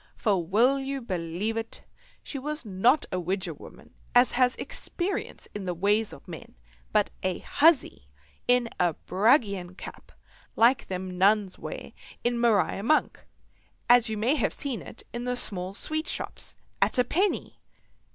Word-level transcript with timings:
For, 0.15 0.43
will 0.43 0.79
you 0.79 0.99
believe 0.99 1.55
it, 1.57 1.83
she 2.23 2.39
was 2.39 2.65
not 2.65 3.05
a 3.11 3.19
widger 3.19 3.53
woman 3.53 3.93
as 4.15 4.31
has 4.31 4.55
experience 4.55 5.47
in 5.53 5.65
the 5.65 5.75
ways 5.75 6.11
of 6.11 6.27
men, 6.27 6.55
but 6.91 7.11
a 7.21 7.37
huzzy 7.37 8.07
in 8.47 8.67
a 8.79 8.95
bragian 8.95 9.77
cap 9.77 10.11
like 10.55 10.87
them 10.87 11.09
the 11.09 11.13
Nuns 11.13 11.59
wear 11.59 11.91
in 12.23 12.39
"Mariar 12.39 12.81
Monk," 12.81 13.19
as 13.87 14.09
you 14.09 14.17
may 14.17 14.33
have 14.33 14.55
seen 14.55 14.81
it 14.81 15.03
in 15.13 15.25
the 15.25 15.37
small 15.37 15.71
sweet 15.71 16.07
shops, 16.07 16.55
at 16.81 16.97
a 16.97 17.03
penny. 17.03 17.59